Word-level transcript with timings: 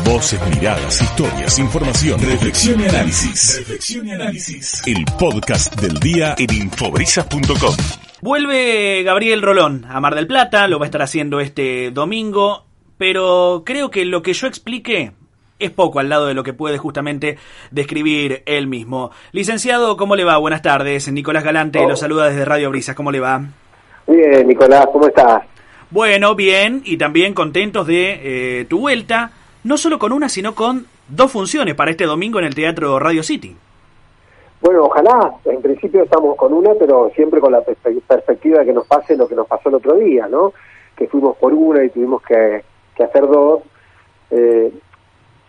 Voces, 0.00 0.40
miradas, 0.48 1.00
historias, 1.02 1.58
información, 1.58 2.18
reflexión 2.20 2.80
y 2.80 2.84
análisis. 2.88 3.58
Reflexión 3.58 4.08
y 4.08 4.12
análisis. 4.12 4.82
El 4.86 5.04
podcast 5.18 5.78
del 5.80 5.98
día 6.00 6.34
en 6.38 6.52
infobrisas.com. 6.52 7.74
Vuelve 8.22 9.02
Gabriel 9.04 9.42
Rolón 9.42 9.84
a 9.88 10.00
Mar 10.00 10.14
del 10.14 10.26
Plata, 10.26 10.66
lo 10.66 10.78
va 10.78 10.86
a 10.86 10.88
estar 10.88 11.02
haciendo 11.02 11.40
este 11.40 11.90
domingo, 11.90 12.64
pero 12.96 13.62
creo 13.66 13.90
que 13.90 14.04
lo 14.04 14.22
que 14.22 14.32
yo 14.32 14.46
explique 14.46 15.12
es 15.58 15.70
poco 15.70 16.00
al 16.00 16.08
lado 16.08 16.26
de 16.26 16.34
lo 16.34 16.42
que 16.42 16.54
puede 16.54 16.78
justamente 16.78 17.36
describir 17.70 18.42
él 18.46 18.66
mismo. 18.66 19.10
Licenciado, 19.32 19.96
¿cómo 19.96 20.16
le 20.16 20.24
va? 20.24 20.38
Buenas 20.38 20.62
tardes. 20.62 21.10
Nicolás 21.12 21.44
Galante 21.44 21.78
Oh. 21.80 21.88
lo 21.88 21.96
saluda 21.96 22.28
desde 22.30 22.44
Radio 22.44 22.70
Brisas. 22.70 22.96
¿Cómo 22.96 23.12
le 23.12 23.20
va? 23.20 23.44
Bien, 24.08 24.48
Nicolás, 24.48 24.86
¿cómo 24.90 25.06
estás? 25.06 25.42
Bueno, 25.90 26.34
bien, 26.34 26.80
y 26.86 26.96
también 26.96 27.34
contentos 27.34 27.86
de 27.86 28.60
eh, 28.60 28.64
tu 28.64 28.78
vuelta, 28.80 29.30
no 29.64 29.76
solo 29.76 29.98
con 29.98 30.12
una, 30.12 30.28
sino 30.28 30.54
con 30.54 30.86
dos 31.08 31.30
funciones 31.32 31.74
para 31.74 31.90
este 31.90 32.04
domingo 32.04 32.38
en 32.38 32.46
el 32.46 32.54
Teatro 32.54 32.98
Radio 32.98 33.22
City. 33.22 33.56
Bueno, 34.60 34.84
ojalá, 34.84 35.34
en 35.44 35.60
principio 35.60 36.04
estamos 36.04 36.36
con 36.36 36.52
una, 36.52 36.70
pero 36.78 37.10
siempre 37.14 37.40
con 37.40 37.52
la 37.52 37.60
perspe- 37.64 38.00
perspectiva 38.06 38.60
de 38.60 38.66
que 38.66 38.72
nos 38.72 38.86
pase 38.86 39.16
lo 39.16 39.26
que 39.26 39.34
nos 39.34 39.46
pasó 39.46 39.68
el 39.68 39.74
otro 39.76 39.94
día, 39.94 40.28
¿no? 40.28 40.52
Que 40.96 41.08
fuimos 41.08 41.36
por 41.36 41.52
una 41.52 41.84
y 41.84 41.90
tuvimos 41.90 42.22
que, 42.22 42.62
que 42.94 43.02
hacer 43.02 43.26
dos. 43.26 43.62
Eh, 44.30 44.72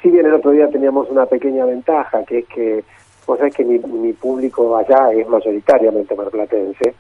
si 0.01 0.09
bien 0.09 0.25
el 0.25 0.33
otro 0.33 0.51
día 0.51 0.67
teníamos 0.69 1.09
una 1.09 1.27
pequeña 1.27 1.65
ventaja, 1.65 2.23
que 2.25 2.39
es 2.39 2.45
que, 2.47 2.83
vos 3.27 3.37
sabés 3.37 3.53
que 3.53 3.63
mi, 3.63 3.77
mi 3.77 4.13
público 4.13 4.75
allá 4.75 5.11
es 5.13 5.27
mayoritariamente 5.27 6.15
marplatense. 6.15 6.95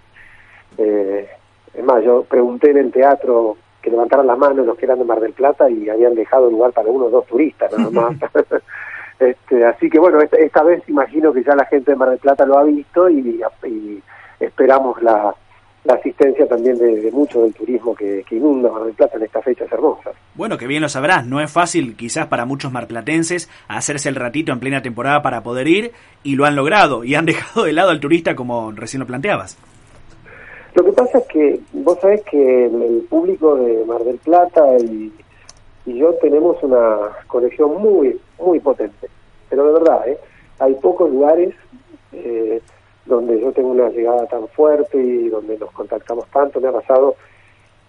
Eh, 0.77 1.27
es 1.73 1.83
más, 1.83 2.03
yo 2.03 2.23
pregunté 2.23 2.69
en 2.71 2.77
el 2.77 2.91
teatro 2.91 3.57
que 3.83 3.91
levantaran 3.91 4.25
las 4.25 4.37
manos 4.37 4.65
los 4.65 4.77
que 4.77 4.85
eran 4.85 4.97
de 4.97 5.05
Mar 5.05 5.19
del 5.19 5.33
Plata 5.33 5.69
y 5.69 5.89
habían 5.89 6.15
dejado 6.15 6.49
lugar 6.49 6.71
para 6.71 6.89
uno 6.89 7.05
o 7.05 7.09
dos 7.09 7.27
turistas 7.27 7.71
nada 7.77 7.89
más. 7.91 8.15
este, 9.19 9.65
así 9.65 9.89
que 9.89 9.99
bueno, 9.99 10.21
esta, 10.21 10.37
esta 10.37 10.63
vez 10.63 10.81
imagino 10.87 11.33
que 11.33 11.43
ya 11.43 11.55
la 11.55 11.65
gente 11.65 11.91
de 11.91 11.97
Mar 11.97 12.09
del 12.09 12.19
Plata 12.19 12.45
lo 12.45 12.57
ha 12.57 12.63
visto 12.63 13.09
y, 13.09 13.41
y 13.65 14.01
esperamos 14.39 15.03
la, 15.03 15.35
la 15.83 15.95
asistencia 15.95 16.47
también 16.47 16.77
de, 16.77 17.01
de 17.01 17.11
mucho 17.11 17.41
del 17.41 17.53
turismo 17.53 17.93
que, 17.93 18.23
que 18.27 18.37
inunda 18.37 18.71
Mar 18.71 18.83
del 18.83 18.93
Plata 18.93 19.17
en 19.17 19.23
estas 19.23 19.43
fechas 19.43 19.69
hermosas. 19.71 20.15
Bueno, 20.33 20.57
que 20.57 20.65
bien 20.65 20.81
lo 20.81 20.87
sabrás, 20.87 21.25
no 21.25 21.41
es 21.41 21.51
fácil 21.51 21.97
quizás 21.97 22.27
para 22.27 22.45
muchos 22.45 22.71
marplatenses 22.71 23.49
hacerse 23.67 24.07
el 24.07 24.15
ratito 24.15 24.53
en 24.53 24.61
plena 24.61 24.81
temporada 24.81 25.21
para 25.21 25.43
poder 25.43 25.67
ir 25.67 25.91
y 26.23 26.35
lo 26.35 26.45
han 26.45 26.55
logrado 26.55 27.03
y 27.03 27.15
han 27.15 27.25
dejado 27.27 27.65
de 27.65 27.73
lado 27.73 27.89
al 27.89 27.99
turista 27.99 28.35
como 28.35 28.71
recién 28.71 29.01
lo 29.01 29.07
planteabas. 29.07 29.57
Lo 30.75 30.83
que 30.83 30.91
pasa 30.93 31.19
es 31.19 31.27
que 31.27 31.59
vos 31.73 31.99
sabés 31.99 32.23
que 32.23 32.65
el, 32.65 33.05
público 33.09 33.55
de 33.55 33.85
Mar 33.85 34.03
del 34.03 34.17
Plata 34.17 34.77
y, 34.79 35.11
yo 35.85 36.13
tenemos 36.15 36.61
una 36.63 36.97
conexión 37.27 37.75
muy, 37.81 38.19
muy 38.39 38.59
potente. 38.59 39.09
Pero 39.49 39.67
de 39.67 39.73
verdad, 39.73 40.07
¿eh? 40.07 40.17
hay 40.59 40.73
pocos 40.75 41.11
lugares 41.11 41.53
eh, 42.13 42.61
donde 43.05 43.39
yo 43.41 43.51
tengo 43.51 43.69
una 43.71 43.89
llegada 43.89 44.25
tan 44.27 44.47
fuerte 44.47 44.97
y 44.97 45.27
donde 45.27 45.57
nos 45.57 45.71
contactamos 45.71 46.25
tanto. 46.27 46.61
Me 46.61 46.69
ha 46.69 46.71
pasado 46.71 47.15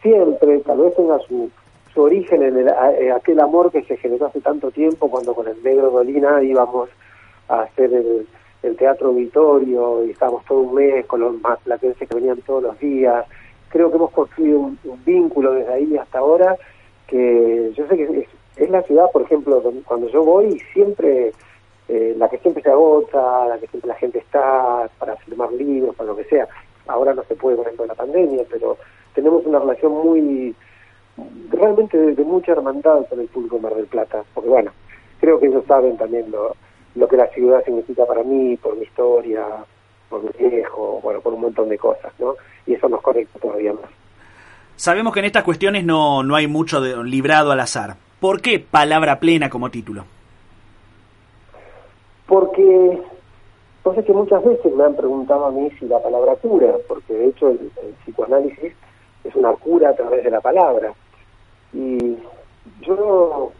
siempre, 0.03 0.59
tal 0.61 0.79
vez 0.79 0.95
tenga 0.97 1.19
su, 1.21 1.51
su 1.95 2.03
origen 2.03 2.43
en 2.43 2.57
el- 2.59 2.69
a- 2.69 2.93
eh, 2.99 3.13
aquel 3.13 3.39
amor 3.41 3.71
que 3.71 3.85
se 3.85 3.97
generó 3.97 4.27
hace 4.27 4.41
tanto 4.41 4.71
tiempo 4.73 5.09
cuando 5.09 5.33
con 5.35 5.47
el 5.47 5.63
Negro 5.63 5.91
Dolina 5.91 6.43
íbamos 6.43 6.91
a 7.49 7.61
hacer 7.63 7.95
el, 7.95 8.27
el 8.65 8.77
Teatro 8.77 9.09
Auditorio 9.09 10.05
y 10.05 10.11
estábamos 10.11 10.45
todo 10.47 10.61
un 10.61 10.75
mes 10.75 11.05
con 11.07 11.21
los 11.21 11.41
más 11.41 11.59
platenses 11.61 12.09
que 12.09 12.15
venían 12.15 12.41
todos 12.43 12.63
los 12.63 12.79
días. 12.79 13.27
Creo 13.69 13.91
que 13.91 13.97
hemos 13.97 14.11
construido 14.11 14.59
un, 14.61 14.79
vínculo 15.05 15.53
desde 15.53 15.73
ahí 15.73 15.97
hasta 15.97 16.19
ahora 16.19 16.57
que 17.07 17.73
yo 17.77 17.87
sé 17.87 17.97
que 17.97 18.05
es, 18.05 18.29
es 18.57 18.71
la 18.71 18.83
ciudad, 18.83 19.11
por 19.13 19.23
ejemplo, 19.23 19.61
donde- 19.61 19.83
cuando 19.83 20.09
yo 20.09 20.25
voy 20.25 20.59
siempre 20.73 21.33
eh, 21.89 22.15
la 22.17 22.31
que 22.31 22.39
siempre 22.39 22.63
se 22.63 22.71
agota, 22.71 23.47
la 23.47 23.59
que 23.59 23.67
siempre 23.67 23.89
la 23.89 23.97
gente 23.97 24.19
está 24.19 24.89
para 24.99 25.17
firmar 25.17 25.53
libros, 25.53 25.95
para 25.95 26.09
lo 26.11 26.17
que 26.17 26.25
sea. 26.25 26.49
Ahora 26.87 27.13
no 27.13 27.23
se 27.25 27.35
puede 27.35 27.57
por 27.57 27.67
ejemplo 27.67 27.85
la 27.87 27.95
pandemia, 27.95 28.45
pero 28.51 28.79
tenemos 29.15 29.45
una 29.45 29.59
relación 29.59 29.93
muy 29.93 30.55
realmente 31.51 31.99
de, 31.99 32.15
de 32.15 32.25
mucha 32.25 32.53
hermandad 32.53 33.07
con 33.09 33.21
el 33.21 33.29
público 33.29 33.57
de 33.57 33.63
Mar 33.63 33.75
del 33.75 33.87
Plata, 33.87 34.25
porque 34.33 34.49
bueno, 34.49 34.73
creo 35.21 35.39
que 35.39 35.47
ellos 35.47 35.65
saben 35.67 35.97
también 35.99 36.31
lo, 36.31 36.57
lo 36.95 37.09
que 37.09 37.17
la 37.17 37.27
ciudad 37.29 37.65
significa 37.65 38.07
para 38.07 38.23
mí, 38.23 38.57
por 38.57 38.77
mi 38.77 38.85
historia, 38.85 39.45
por 40.09 40.23
mi 40.23 40.49
viejo, 40.49 41.01
bueno, 41.03 41.21
por 41.21 41.35
un 41.35 41.41
montón 41.41 41.69
de 41.69 41.79
cosas, 41.79 42.13
¿no? 42.19 42.35
Y 42.67 42.75
eso 42.75 42.89
nos 42.89 43.01
conecta 43.03 43.39
todavía 43.39 43.73
más. 43.73 43.91
Sabemos 44.77 45.13
que 45.13 45.21
en 45.21 45.27
estas 45.27 45.45
cuestiones 45.45 45.85
no, 45.85 46.23
no 46.23 46.37
hay 46.37 46.47
mucho 46.47 46.81
de, 46.81 47.03
librado 47.05 47.53
al 47.53 47.61
azar. 47.61 47.97
¿Por 48.21 48.41
qué 48.41 48.59
palabra 48.59 49.21
plena 49.21 49.51
como 49.51 49.71
título? 49.71 50.05
Porque, 52.27 53.03
no 53.85 53.95
sé 53.95 54.05
que 54.05 54.13
muchas 54.13 54.45
veces 54.45 54.75
me 54.75 54.85
han 54.85 54.97
preguntado 54.97 55.47
a 55.47 55.51
mí 55.51 55.71
si 55.79 55.87
la 55.87 56.03
palabra 56.03 56.37
cura, 56.37 56.75
porque 56.89 57.13
de 57.13 57.27
hecho 57.29 57.51
el, 57.51 57.71
el 57.83 57.93
psicoanálisis 58.05 58.73
es 59.25 59.35
una 59.35 59.53
cura 59.53 59.91
a 59.91 59.95
través 59.95 60.25
de 60.25 60.31
la 60.31 60.41
palabra. 60.41 60.93
Y 61.73 62.17
yo 62.83 63.53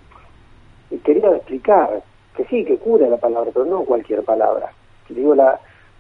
quería 1.05 1.37
explicar 1.37 2.03
que 2.37 2.45
sí, 2.47 2.65
que 2.65 2.79
cura 2.79 3.09
la 3.09 3.17
palabra, 3.17 3.51
pero 3.53 3.67
no 3.67 3.85
cualquier 3.85 4.23
palabra. 4.23 4.71
Digo, 5.09 5.35
la, 5.35 5.59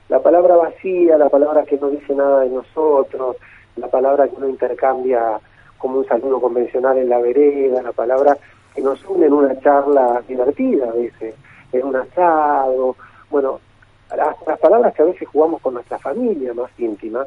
la 0.08 0.20
palabra 0.20 0.56
vacía, 0.56 1.16
la 1.16 1.28
palabra 1.28 1.64
que 1.64 1.76
no 1.76 1.90
dice 1.90 2.14
nada 2.14 2.40
de 2.40 2.50
nosotros, 2.50 3.36
la 3.76 3.88
palabra 3.88 4.28
que 4.28 4.36
uno 4.36 4.48
intercambia 4.48 5.40
como 5.78 5.98
un 5.98 6.06
saludo 6.06 6.40
convencional 6.40 6.98
en 6.98 7.08
la 7.08 7.18
vereda, 7.18 7.82
la 7.82 7.92
palabra 7.92 8.36
que 8.74 8.82
nos 8.82 9.04
une 9.04 9.26
en 9.26 9.32
una 9.32 9.58
charla 9.60 10.22
divertida 10.26 10.88
a 10.88 10.92
veces, 10.92 11.34
en 11.72 11.84
un 11.84 11.96
asado, 11.96 12.96
bueno, 13.30 13.60
las, 14.16 14.36
las 14.46 14.58
palabras 14.58 14.94
que 14.94 15.02
a 15.02 15.06
veces 15.06 15.28
jugamos 15.28 15.60
con 15.60 15.74
nuestra 15.74 15.98
familia 15.98 16.54
más 16.54 16.70
íntima, 16.78 17.26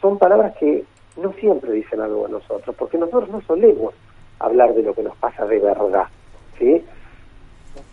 son 0.00 0.18
palabras 0.18 0.56
que 0.56 0.84
no 1.16 1.32
siempre 1.34 1.72
dicen 1.72 2.00
algo 2.00 2.26
de 2.26 2.32
nosotros, 2.32 2.74
porque 2.76 2.98
nosotros 2.98 3.28
no 3.30 3.40
solemos 3.42 3.94
hablar 4.38 4.74
de 4.74 4.82
lo 4.82 4.94
que 4.94 5.02
nos 5.02 5.16
pasa 5.16 5.46
de 5.46 5.58
verdad, 5.58 6.06
¿sí? 6.58 6.84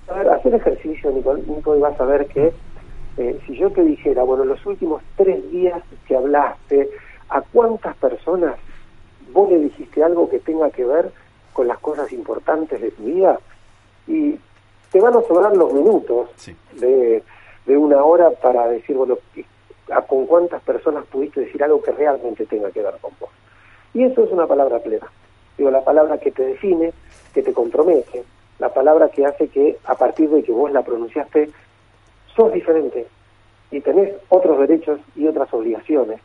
A 0.08 0.14
ver, 0.16 0.30
hacer 0.30 0.54
ejercicio, 0.56 1.12
Nico, 1.12 1.36
Nico, 1.36 1.76
y 1.76 1.80
vas 1.80 2.00
a 2.00 2.06
ver 2.06 2.28
que 2.28 2.54
eh, 3.18 3.40
si 3.46 3.56
yo 3.58 3.70
te 3.72 3.82
dijera, 3.84 4.24
bueno, 4.24 4.44
los 4.44 4.64
últimos 4.66 5.02
tres 5.16 5.50
días 5.52 5.82
que 6.08 6.16
hablaste, 6.16 6.90
¿a 7.30 7.42
cuántas 7.42 7.96
personas 7.98 8.56
vos 9.32 9.50
le 9.50 9.60
dijiste 9.60 10.04
algo 10.04 10.30
que 10.30 10.40
tenga 10.40 10.70
que 10.72 10.84
ver 10.86 11.12
con 11.54 11.68
las 11.68 11.80
cosas 11.80 12.12
importantes 12.12 12.82
de 12.82 12.92
tu 12.92 13.04
vida? 13.04 13.40
Y 14.08 14.38
te 14.92 15.00
van 15.00 15.16
a 15.16 15.22
sobrar 15.22 15.56
los 15.56 15.74
minutos 15.74 16.30
Sí. 16.36 16.56
de, 16.74 17.24
de 17.66 17.78
una 17.78 18.04
hora 18.04 18.30
para 18.32 18.68
decir, 18.68 18.96
bueno, 18.98 19.18
¿a 19.92 20.02
con 20.02 20.26
cuántas 20.26 20.62
personas 20.64 21.06
pudiste 21.06 21.42
decir 21.42 21.64
algo 21.64 21.82
que 21.82 21.92
realmente 21.92 22.46
tenga 22.46 22.72
que 22.72 22.82
ver 22.82 22.96
con 23.02 23.12
vos? 23.20 23.30
Y 23.94 24.04
eso 24.04 24.24
es 24.24 24.32
una 24.32 24.48
palabra 24.48 24.80
plena. 24.80 25.08
Digo, 25.58 25.70
la 25.72 25.84
palabra 25.84 26.18
que 26.18 26.32
te 26.32 26.44
define, 26.44 26.92
que 27.34 27.44
te 27.44 27.54
compromete, 27.54 28.24
la 28.64 28.70
palabra 28.70 29.10
que 29.10 29.26
hace 29.26 29.50
que 29.50 29.78
a 29.84 29.96
partir 29.96 30.30
de 30.30 30.42
que 30.42 30.54
vos 30.54 30.72
la 30.72 30.84
pronunciaste, 30.84 31.50
sos 32.34 32.54
diferente 32.54 33.06
y 33.72 33.82
tenés 33.82 34.14
otros 34.30 34.58
derechos 34.58 35.02
y 35.18 35.28
otras 35.28 35.54
obligaciones. 35.54 36.22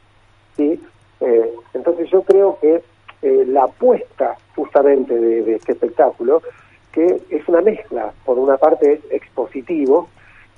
¿sí? 0.57 0.81
Eh, 1.19 1.53
entonces 1.75 2.09
yo 2.09 2.23
creo 2.23 2.57
que 2.61 2.81
eh, 3.23 3.45
la 3.45 3.65
apuesta 3.65 4.37
justamente 4.55 5.19
de, 5.19 5.57
este 5.57 5.73
espectáculo, 5.73 6.41
que 6.93 7.21
es 7.29 7.49
una 7.49 7.61
mezcla, 7.61 8.13
por 8.25 8.39
una 8.39 8.57
parte 8.57 8.93
es 8.93 9.01
expositivo 9.11 10.09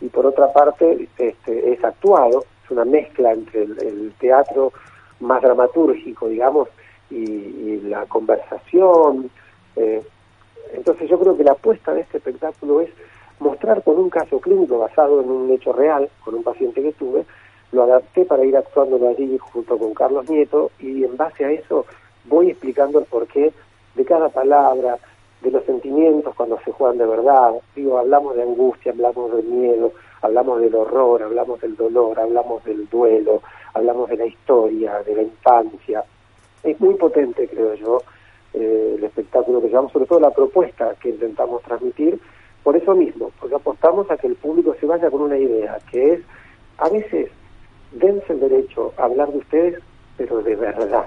y 0.03 0.09
por 0.09 0.27
otra 0.27 0.53
parte 0.53 1.09
este, 1.17 1.73
es 1.73 1.83
actuado, 1.83 2.45
es 2.63 2.71
una 2.71 2.85
mezcla 2.85 3.33
entre 3.33 3.63
el, 3.63 4.13
teatro 4.21 4.75
más 5.21 5.41
dramatúrgico, 5.41 6.29
digamos, 6.29 6.69
y, 7.11 7.81
la 7.89 8.05
conversación. 8.05 9.31
eh, 9.77 10.03
yo 11.11 11.19
creo 11.19 11.37
que 11.37 11.43
la 11.43 11.53
apuesta 11.53 11.93
de 11.93 12.03
este 12.03 12.19
espectáculo 12.19 12.81
es 12.81 12.91
mostrar 13.41 13.83
con 13.83 13.99
un 13.99 14.09
caso 14.09 14.39
clínico 14.39 14.79
basado 14.79 15.21
en 15.21 15.29
un 15.29 15.51
hecho 15.51 15.73
real, 15.73 16.09
con 16.25 16.37
un 16.37 16.45
paciente 16.45 16.81
que 16.81 16.93
tuve, 16.93 17.25
lo 17.73 17.83
adapté 17.83 18.25
para 18.25 18.45
ir 18.45 18.57
actuándolo 18.57 19.09
allí 19.09 19.37
junto 19.39 19.77
con 19.77 19.93
Carlos 19.93 20.31
Nieto 20.31 20.71
y 20.79 21.03
en 21.03 21.17
base 21.17 21.45
a 21.45 21.51
eso 21.51 21.85
voy 22.27 22.51
explicando 22.51 23.01
el 23.01 23.07
porqué 23.07 23.53
de 23.97 24.05
cada 24.05 24.29
palabra, 24.29 24.99
de 25.43 25.51
los 25.51 25.65
sentimientos 25.65 26.35
cuando 26.37 26.61
se 26.65 26.71
juegan 26.71 26.99
de 26.99 27.07
verdad. 27.07 27.55
Digo, 27.75 27.99
hablamos 27.99 28.37
de 28.37 28.43
angustia, 28.43 28.93
hablamos 28.93 29.33
del 29.35 29.47
miedo, 29.47 29.93
hablamos 30.23 30.61
del 30.61 30.75
horror, 30.75 31.23
hablamos 31.23 31.61
del 31.61 31.77
dolor, 31.77 32.21
hablamos 32.21 32.63
del 32.65 32.89
duelo, 32.89 33.43
hablamos 33.75 34.09
de 34.11 34.17
la 34.17 34.27
historia, 34.27 35.03
de 35.03 35.15
la 35.17 35.23
infancia. 35.23 36.05
Es 36.63 36.79
muy 36.81 36.95
potente, 36.95 37.49
creo 37.49 37.75
yo, 37.75 37.99
eh, 38.55 38.95
el 38.99 39.05
espectáculo 39.05 39.61
que 39.61 39.69
llevamos, 39.69 39.93
sobre 39.93 40.07
todo 40.07 40.21
la 40.21 40.31
propuesta 40.31 40.95
que 41.01 41.11
intentamos 41.11 41.63
transmitir, 41.63 42.19
por 42.63 42.77
eso 42.77 42.95
mismo, 42.95 43.31
porque 43.41 43.55
apostamos 43.55 44.11
a 44.11 44.17
que 44.17 44.27
el 44.27 44.37
público 44.37 44.75
se 44.79 44.87
vaya 44.87 45.11
con 45.11 45.23
una 45.23 45.39
idea, 45.39 45.79
que 45.91 46.15
es, 46.15 46.21
a 46.79 46.89
veces, 46.89 47.31
dense 47.93 48.33
el 48.33 48.41
derecho 48.41 48.93
a 48.99 49.05
hablar 49.05 49.31
de 49.33 49.39
ustedes, 49.39 49.83
pero 50.17 50.43
de 50.43 50.57
verdad, 50.57 51.07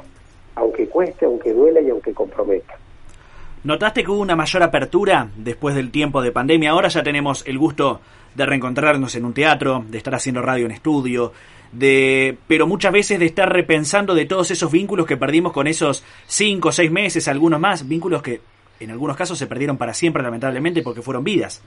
aunque 0.56 0.88
cueste, 0.88 1.25
aunque 1.25 1.54
duela 1.54 1.81
y 1.81 1.90
aunque 1.90 2.13
comprometa. 2.13 2.75
¿Notaste 3.63 4.04
que 4.04 4.12
hubo 4.12 4.19
una 4.19 4.36
mayor 4.36 4.62
apertura 4.63 5.30
después 5.38 5.74
del 5.75 5.92
tiempo 5.92 6.22
de 6.22 6.31
pandemia? 6.31 6.72
Ahora 6.72 6.89
ya 6.89 7.01
tenemos 7.01 7.48
el 7.48 7.57
gusto 7.57 8.01
de 8.36 8.46
reencontrarnos 8.46 9.16
en 9.16 9.25
un 9.25 9.34
teatro, 9.34 9.86
de 9.88 9.98
estar 9.98 10.13
haciendo 10.16 10.42
radio 10.42 10.66
en 10.66 10.72
estudio, 10.72 11.31
de 11.74 12.38
pero 12.48 12.68
muchas 12.68 12.94
veces 12.94 13.20
de 13.20 13.25
estar 13.25 13.52
repensando 13.52 14.14
de 14.14 14.25
todos 14.25 14.52
esos 14.52 14.72
vínculos 14.72 15.06
que 15.06 15.18
perdimos 15.18 15.52
con 15.52 15.68
esos 15.68 16.04
cinco 16.28 16.70
o 16.70 16.72
seis 16.72 16.92
meses, 16.92 17.28
algunos 17.28 17.60
más, 17.60 17.88
vínculos 17.88 18.22
que 18.22 18.42
en 18.80 18.92
algunos 18.92 19.18
casos 19.18 19.38
se 19.38 19.48
perdieron 19.48 19.78
para 19.78 19.94
siempre 19.94 20.22
lamentablemente 20.24 20.81
porque 20.81 21.02
fueron 21.02 21.24
vidas. 21.24 21.62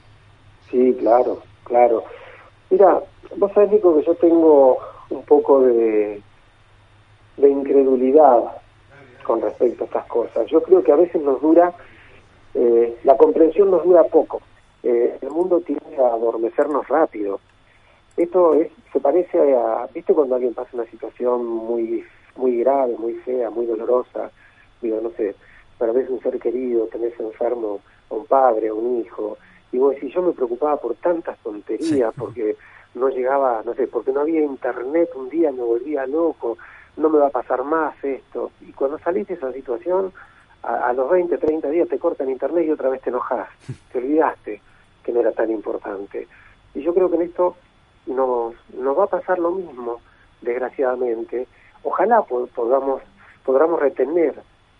Sí, 0.71 0.97
claro, 0.99 1.43
claro. 1.65 2.05
Mira, 2.71 3.01
vos 3.37 3.53
sabés, 3.53 3.71
Nico, 3.71 3.97
que 3.99 4.05
yo 4.05 4.15
tengo 4.15 4.79
un 5.11 5.23
poco 5.23 5.63
de, 5.63 6.21
de 7.37 7.49
incredulidad 7.49 8.41
con 9.23 9.41
respecto 9.41 9.85
a 9.85 9.87
estas 9.87 10.07
cosas. 10.07 10.47
Yo 10.49 10.63
creo 10.63 10.83
que 10.83 10.93
a 10.93 10.97
veces 10.97 11.21
nos 11.23 11.41
dura, 11.41 11.73
eh, 12.55 12.97
la 13.05 13.17
comprensión 13.17 13.71
nos 13.71 13.85
dura 13.85 14.05
poco. 14.05 14.41
Eh, 14.83 15.19
el 15.21 15.31
mundo 15.31 15.61
tiende 15.61 15.97
a 15.99 16.09
adormecernos 16.09 16.87
rápido. 16.89 17.41
Esto 18.17 18.55
es, 18.55 18.71
se 18.93 19.01
parece 19.01 19.39
a, 19.55 19.89
¿viste 19.93 20.15
cuando 20.15 20.37
alguien 20.37 20.55
pasa 20.55 20.71
una 20.73 20.87
situación 20.87 21.45
muy, 21.47 22.05
muy 22.37 22.61
grave, 22.61 22.97
muy 22.99 23.15
fea, 23.15 23.51
muy 23.51 23.67
dolorosa? 23.67 24.31
Digo, 24.81 25.01
no 25.03 25.11
sé, 25.11 25.35
veces 25.79 26.11
un 26.11 26.21
ser 26.21 26.39
querido, 26.39 26.87
tenés 26.87 27.19
enfermo 27.21 27.81
a 28.11 28.15
un 28.15 28.27
padre, 28.27 28.69
a 28.69 28.75
un 28.75 29.01
hijo, 29.01 29.37
y 29.73 29.79
vos 29.79 29.95
decís, 29.95 30.15
yo 30.15 30.23
me 30.23 30.33
preocupaba 30.33 30.77
por 30.77 30.95
tantas 30.97 31.39
tonterías, 31.39 32.15
porque 32.17 32.57
no 32.95 33.09
llegaba, 33.09 33.63
no 33.65 33.75
sé, 33.75 33.87
porque 33.87 34.13
no 34.13 34.21
había 34.21 34.41
internet, 34.41 35.11
un 35.15 35.29
día 35.29 35.53
me 35.53 35.63
volvía 35.63 36.07
loco, 36.07 36.57
no 36.97 37.11
me 37.11 37.19
va 37.19 37.27
a 37.27 37.31
pasar 37.31 37.63
más 37.65 37.95
esto. 38.03 38.53
Y 38.63 38.73
cuando 38.73 38.99
salís 38.99 39.27
de 39.29 39.35
esa 39.35 39.53
situación, 39.53 40.13
a, 40.63 40.93
los 40.93 41.11
20, 41.11 41.37
30 41.39 41.69
días 41.69 41.89
te 41.89 41.99
cortan 41.99 42.31
internet 42.31 42.65
y 42.67 42.71
otra 42.71 42.89
vez 42.89 43.01
te 43.03 43.11
enojas, 43.11 43.49
te 43.93 43.99
olvidaste 43.99 44.61
que 45.05 45.13
no 45.13 45.21
era 45.21 45.33
tan 45.33 45.51
importante. 45.51 46.27
Y 46.75 46.83
yo 46.83 46.93
creo 46.95 47.11
que 47.11 47.17
en 47.17 47.23
esto 47.23 47.57
nos, 48.07 48.55
nos 48.75 48.99
va 48.99 49.05
a 49.05 49.09
pasar 49.09 49.39
lo 49.39 49.53
mismo, 49.53 50.01
desgraciadamente. 50.41 51.47
Ojalá 51.83 52.23
podamos, 52.23 53.03
podamos 53.45 53.81
retener 53.81 54.35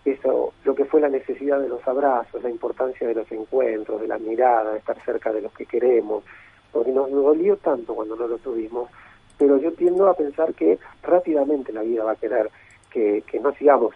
eso, 0.05 0.53
lo 0.63 0.75
que 0.75 0.85
fue 0.85 1.01
la 1.01 1.09
necesidad 1.09 1.59
de 1.59 1.69
los 1.69 1.85
abrazos, 1.87 2.41
la 2.41 2.49
importancia 2.49 3.07
de 3.07 3.15
los 3.15 3.31
encuentros, 3.31 4.01
de 4.01 4.07
la 4.07 4.17
mirada, 4.17 4.71
de 4.71 4.79
estar 4.79 5.03
cerca 5.03 5.33
de 5.33 5.41
los 5.41 5.51
que 5.53 5.65
queremos, 5.65 6.23
porque 6.71 6.91
nos 6.91 7.11
dolió 7.11 7.57
tanto 7.57 7.95
cuando 7.95 8.15
no 8.15 8.27
lo 8.27 8.37
tuvimos, 8.37 8.89
pero 9.37 9.57
yo 9.57 9.71
tiendo 9.73 10.07
a 10.07 10.13
pensar 10.13 10.53
que 10.53 10.79
rápidamente 11.03 11.73
la 11.73 11.81
vida 11.81 12.03
va 12.03 12.13
a 12.13 12.15
querer 12.15 12.49
que, 12.89 13.23
que 13.27 13.39
no 13.39 13.53
sigamos 13.53 13.93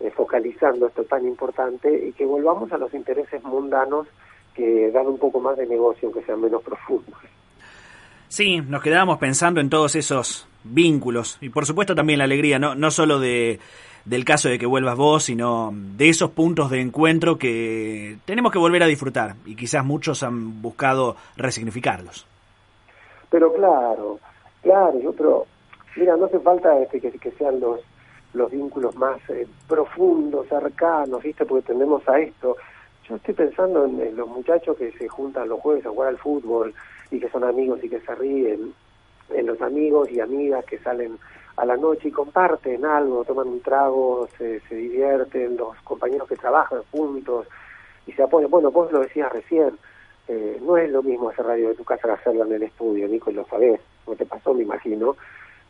eh, 0.00 0.10
focalizando 0.10 0.86
esto 0.86 1.04
tan 1.04 1.26
importante 1.26 2.08
y 2.08 2.12
que 2.12 2.26
volvamos 2.26 2.72
a 2.72 2.78
los 2.78 2.92
intereses 2.94 3.42
mundanos 3.42 4.06
que 4.54 4.90
dan 4.90 5.06
un 5.06 5.18
poco 5.18 5.40
más 5.40 5.56
de 5.56 5.66
negocio, 5.66 6.08
aunque 6.08 6.24
sean 6.24 6.40
menos 6.40 6.62
profundos. 6.62 7.18
Sí, 8.34 8.60
nos 8.60 8.82
quedábamos 8.82 9.18
pensando 9.18 9.60
en 9.60 9.70
todos 9.70 9.94
esos 9.94 10.48
vínculos 10.64 11.38
y 11.40 11.50
por 11.50 11.66
supuesto 11.66 11.94
también 11.94 12.18
la 12.18 12.24
alegría, 12.24 12.58
no, 12.58 12.74
no 12.74 12.90
solo 12.90 13.20
de, 13.20 13.60
del 14.04 14.24
caso 14.24 14.48
de 14.48 14.58
que 14.58 14.66
vuelvas 14.66 14.96
vos, 14.96 15.22
sino 15.22 15.70
de 15.72 16.08
esos 16.08 16.32
puntos 16.32 16.68
de 16.68 16.80
encuentro 16.80 17.38
que 17.38 18.16
tenemos 18.24 18.50
que 18.50 18.58
volver 18.58 18.82
a 18.82 18.86
disfrutar 18.86 19.36
y 19.46 19.54
quizás 19.54 19.84
muchos 19.84 20.24
han 20.24 20.60
buscado 20.60 21.14
resignificarlos. 21.36 22.26
Pero 23.30 23.52
claro, 23.52 24.18
claro, 24.62 25.00
yo 25.00 25.12
pero 25.12 25.46
mira, 25.94 26.16
no 26.16 26.24
hace 26.24 26.40
falta 26.40 26.76
este, 26.80 27.00
que, 27.00 27.12
que 27.12 27.30
sean 27.38 27.60
los 27.60 27.82
los 28.32 28.50
vínculos 28.50 28.96
más 28.96 29.20
eh, 29.30 29.46
profundos, 29.68 30.48
cercanos, 30.48 31.22
¿viste? 31.22 31.46
Porque 31.46 31.68
tendemos 31.68 32.02
a 32.08 32.18
esto. 32.18 32.56
Yo 33.08 33.14
estoy 33.14 33.34
pensando 33.34 33.84
en, 33.84 34.16
los 34.16 34.28
muchachos 34.28 34.76
que 34.76 34.90
se 34.90 35.06
juntan 35.06 35.48
los 35.48 35.60
jueves 35.60 35.86
a 35.86 35.90
jugar 35.90 36.08
al 36.08 36.18
fútbol 36.18 36.74
y 37.10 37.20
que 37.20 37.28
son 37.28 37.44
amigos 37.44 37.82
y 37.82 37.88
que 37.88 38.00
se 38.00 38.14
ríen, 38.14 38.74
en 39.30 39.46
los 39.46 39.60
amigos 39.62 40.10
y 40.10 40.20
amigas 40.20 40.64
que 40.64 40.78
salen 40.78 41.18
a 41.56 41.64
la 41.64 41.76
noche 41.76 42.08
y 42.08 42.12
comparten 42.12 42.84
algo, 42.84 43.24
toman 43.24 43.48
un 43.48 43.60
trago, 43.60 44.28
se, 44.36 44.60
divierten, 44.70 45.56
los 45.56 45.76
compañeros 45.84 46.28
que 46.28 46.36
trabajan 46.36 46.82
juntos 46.90 47.46
y 48.06 48.12
se 48.12 48.22
apoyan. 48.22 48.50
Bueno, 48.50 48.70
vos 48.70 48.90
lo 48.92 49.00
decías 49.00 49.32
recién, 49.32 49.78
eh, 50.28 50.58
no 50.62 50.76
es 50.76 50.90
lo 50.90 51.02
mismo 51.02 51.28
hacer 51.28 51.46
radio 51.46 51.68
de 51.68 51.74
tu 51.74 51.84
casa 51.84 52.08
que 52.08 52.14
hacerlo 52.14 52.44
en 52.44 52.52
el 52.52 52.62
estudio, 52.64 53.06
Nico, 53.08 53.30
y 53.30 53.34
lo 53.34 53.46
sabés, 53.46 53.80
no 54.06 54.14
te 54.16 54.26
pasó, 54.26 54.52
me 54.52 54.62
imagino. 54.62 55.16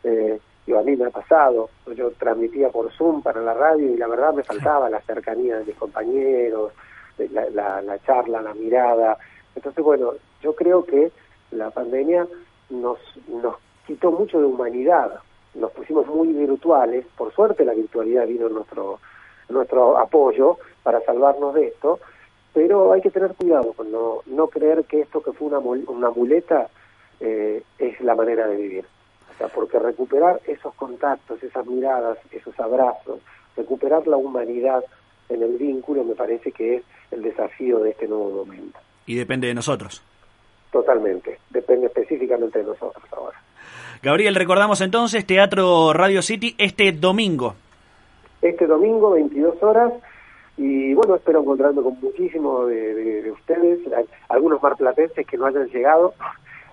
Eh, 0.03 0.39
a 0.75 0.81
mí 0.81 0.95
me 0.95 1.05
ha 1.05 1.11
pasado, 1.11 1.69
yo 1.95 2.11
transmitía 2.11 2.69
por 2.69 2.91
Zoom 2.91 3.21
para 3.21 3.39
la 3.39 3.53
radio 3.53 3.93
y 3.93 3.97
la 3.97 4.07
verdad 4.07 4.33
me 4.33 4.43
faltaba 4.43 4.89
la 4.89 4.99
cercanía 5.01 5.59
de 5.59 5.65
mis 5.65 5.75
compañeros, 5.75 6.73
la 7.17 7.99
charla, 8.05 8.41
la 8.41 8.53
mirada. 8.55 9.17
Entonces, 9.55 9.83
bueno, 9.83 10.13
yo 10.41 10.55
creo 10.55 10.83
que 10.83 11.11
la 11.51 11.71
pandemia 11.71 12.27
nos, 12.69 12.99
nos 13.27 13.55
quitó 13.85 14.11
mucho 14.11 14.39
de 14.39 14.45
humanidad, 14.45 15.19
nos 15.53 15.71
pusimos 15.71 16.07
muy 16.07 16.33
virtuales, 16.33 17.05
por 17.17 17.33
suerte 17.33 17.65
la 17.65 17.73
virtualidad 17.73 18.27
vino 18.27 18.49
nuestro, 18.49 18.99
nuestro 19.49 19.97
apoyo 19.97 20.57
para 20.83 21.01
salvarnos 21.01 21.53
de 21.53 21.67
esto, 21.67 21.99
pero 22.53 22.93
hay 22.93 23.01
que 23.01 23.11
tener 23.11 23.33
cuidado 23.35 23.73
con 23.73 23.91
no, 23.91 24.47
creer 24.47 24.85
que 24.85 25.01
esto 25.01 25.21
que 25.21 25.33
fue 25.33 25.47
una, 25.47 25.59
una 25.59 26.09
muleta 26.09 26.69
eh, 27.19 27.63
es 27.77 27.99
la 28.01 28.15
manera 28.15 28.47
de 28.47 28.55
vivir. 28.55 28.85
O 29.33 29.37
sea, 29.37 29.47
porque 29.49 29.77
recuperar 29.79 30.39
esos 30.47 30.73
contactos, 30.75 31.43
esas 31.43 31.65
miradas, 31.65 32.17
esos 32.31 32.57
abrazos, 32.59 33.19
recuperar 33.57 34.07
la 34.07 34.15
humanidad 34.15 34.83
en 35.27 35.43
el 35.43 35.57
vínculo 35.57 36.03
me 36.03 36.15
parece 36.15 36.51
que 36.51 36.77
es 36.77 36.83
el 37.11 37.21
desafío 37.21 37.79
de 37.79 37.91
este 37.91 38.07
nuevo 38.07 38.45
momento. 38.45 38.79
Y 39.05 39.15
depende 39.15 39.47
de 39.47 39.53
nosotros. 39.53 40.01
Totalmente, 40.75 41.39
depende 41.51 41.87
específicamente 41.87 42.59
de 42.59 42.65
nosotros 42.65 43.01
ahora. 43.13 43.41
Gabriel, 44.03 44.35
recordamos 44.35 44.81
entonces 44.81 45.25
Teatro 45.25 45.93
Radio 45.93 46.21
City 46.21 46.53
este 46.57 46.91
domingo. 46.91 47.55
Este 48.41 48.67
domingo, 48.67 49.11
22 49.11 49.63
horas, 49.63 49.93
y 50.57 50.93
bueno, 50.93 51.15
espero 51.15 51.39
encontrarme 51.39 51.81
con 51.81 51.97
muchísimos 52.01 52.67
de, 52.67 53.31
ustedes, 53.31 53.79
algunos 54.27 54.61
marplatenses 54.61 55.25
que 55.25 55.37
no 55.37 55.45
hayan 55.45 55.69
llegado 55.69 56.13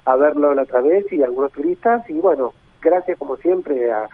a 0.04 0.16
verlo 0.16 0.52
la 0.52 0.62
otra 0.62 0.80
vez 0.80 1.06
y 1.12 1.22
algunos 1.22 1.52
turistas, 1.52 2.02
y 2.10 2.14
bueno, 2.14 2.54
gracias 2.80 3.16
como 3.16 3.36
siempre 3.36 3.92
a, 3.92 4.08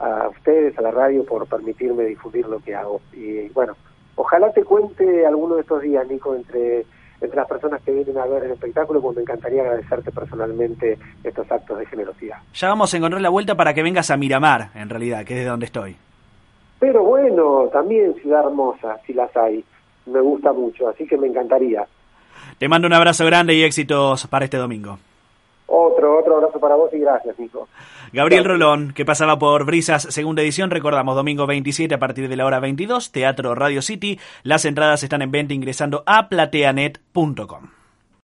a 0.00 0.28
ustedes, 0.30 0.76
a 0.76 0.82
la 0.82 0.90
radio, 0.90 1.24
por 1.24 1.46
permitirme 1.46 2.02
difundir 2.02 2.48
lo 2.48 2.58
que 2.58 2.74
hago. 2.74 3.00
Y 3.12 3.48
bueno, 3.50 3.76
ojalá 4.16 4.52
te 4.52 4.64
cuente 4.64 5.24
alguno 5.24 5.54
de 5.54 5.60
estos 5.60 5.82
días, 5.82 6.04
Nico, 6.08 6.34
entre 6.34 6.84
entre 7.20 7.36
las 7.36 7.48
personas 7.48 7.82
que 7.82 7.92
vienen 7.92 8.18
a 8.18 8.26
ver 8.26 8.44
el 8.44 8.52
espectáculo, 8.52 9.00
pues 9.00 9.16
me 9.16 9.22
encantaría 9.22 9.62
agradecerte 9.62 10.10
personalmente 10.10 10.98
estos 11.22 11.50
actos 11.50 11.78
de 11.78 11.86
generosidad. 11.86 12.38
Ya 12.54 12.68
vamos 12.68 12.92
a 12.92 12.96
encontrar 12.96 13.20
la 13.20 13.28
vuelta 13.28 13.54
para 13.54 13.74
que 13.74 13.82
vengas 13.82 14.10
a 14.10 14.16
Miramar, 14.16 14.70
en 14.74 14.88
realidad, 14.88 15.24
que 15.24 15.34
es 15.34 15.40
de 15.40 15.50
donde 15.50 15.66
estoy. 15.66 15.96
Pero 16.78 17.04
bueno, 17.04 17.68
también 17.72 18.14
Ciudad 18.14 18.46
Hermosa, 18.46 18.98
si 19.06 19.12
las 19.12 19.34
hay. 19.36 19.64
Me 20.06 20.20
gusta 20.20 20.52
mucho, 20.52 20.88
así 20.88 21.06
que 21.06 21.18
me 21.18 21.26
encantaría. 21.26 21.86
Te 22.58 22.68
mando 22.68 22.86
un 22.86 22.94
abrazo 22.94 23.26
grande 23.26 23.54
y 23.54 23.62
éxitos 23.62 24.26
para 24.26 24.46
este 24.46 24.56
domingo. 24.56 24.98
Otro, 26.00 26.18
otro 26.18 26.36
abrazo 26.36 26.58
para 26.58 26.76
vos 26.76 26.92
y 26.94 26.98
gracias, 26.98 27.38
Nico. 27.38 27.68
Gabriel 28.12 28.44
Rolón, 28.44 28.92
que 28.94 29.04
pasaba 29.04 29.38
por 29.38 29.64
Brisas, 29.66 30.02
segunda 30.04 30.40
edición, 30.40 30.70
recordamos, 30.70 31.14
domingo 31.14 31.46
27 31.46 31.94
a 31.94 31.98
partir 31.98 32.28
de 32.28 32.36
la 32.36 32.46
hora 32.46 32.58
22, 32.58 33.12
Teatro 33.12 33.54
Radio 33.54 33.82
City. 33.82 34.18
Las 34.42 34.64
entradas 34.64 35.02
están 35.02 35.20
en 35.20 35.30
venta 35.30 35.52
ingresando 35.52 36.02
a 36.06 36.30
plateanet.com. 36.30 37.79